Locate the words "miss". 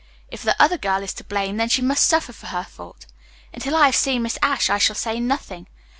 4.23-4.39